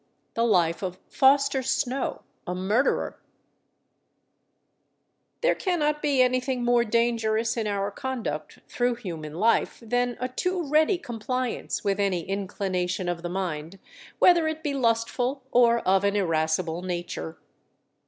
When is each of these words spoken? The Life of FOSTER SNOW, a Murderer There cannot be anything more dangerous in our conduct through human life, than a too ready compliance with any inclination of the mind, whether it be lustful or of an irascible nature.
The 0.33 0.43
Life 0.43 0.81
of 0.81 0.97
FOSTER 1.09 1.61
SNOW, 1.61 2.23
a 2.47 2.55
Murderer 2.55 3.19
There 5.41 5.53
cannot 5.53 6.01
be 6.01 6.23
anything 6.23 6.63
more 6.65 6.83
dangerous 6.83 7.55
in 7.55 7.67
our 7.67 7.91
conduct 7.91 8.61
through 8.67 8.95
human 8.95 9.35
life, 9.35 9.79
than 9.79 10.17
a 10.19 10.27
too 10.27 10.67
ready 10.67 10.97
compliance 10.97 11.83
with 11.83 11.99
any 11.99 12.21
inclination 12.21 13.07
of 13.07 13.21
the 13.21 13.29
mind, 13.29 13.77
whether 14.17 14.47
it 14.47 14.63
be 14.63 14.73
lustful 14.73 15.43
or 15.51 15.81
of 15.81 16.03
an 16.03 16.15
irascible 16.15 16.81
nature. 16.81 17.37